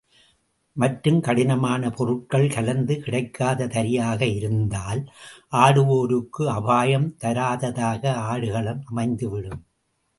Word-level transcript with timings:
மற்றும் 0.75 1.19
கடினமான 1.19 1.89
பொருட்கள் 1.89 2.47
கலந்து 2.49 2.95
கிடைக்காத 2.99 3.67
தரையாக 3.67 4.21
இருந்தால், 4.33 5.01
ஆடுவோருக்கு 5.57 6.45
அபாயம் 6.57 7.09
தராததாக 7.17 8.03
ஆடுகளம் 8.27 8.83
அமைந்துவிடும். 8.91 9.61